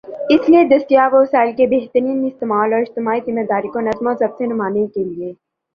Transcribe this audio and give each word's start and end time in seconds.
اس 0.31 0.47
لئے 0.49 0.63
دستیاب 0.67 1.13
وسائل 1.15 1.51
کے 1.57 1.67
بہترین 1.73 2.25
استعمال 2.25 2.73
اور 2.73 2.81
اجتماعی 2.81 3.19
ذمہ 3.25 3.43
داری 3.49 3.67
کو 3.73 3.79
نظم 3.81 4.07
و 4.07 4.13
ضبط 4.19 4.37
سے 4.37 4.45
نبھانے 4.53 4.87
کے 4.93 5.03
لئے 5.05 5.33